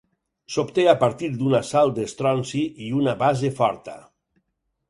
S'obté 0.53 0.85
a 0.93 0.95
partir 1.03 1.29
d'una 1.41 1.61
sal 1.73 1.93
d'estronci 1.99 2.65
i 2.87 2.91
una 3.03 3.17
base 3.23 3.55
forta. 3.63 3.99